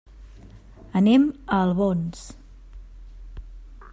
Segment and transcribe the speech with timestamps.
[1.01, 1.27] Anem
[1.57, 2.25] a Albons.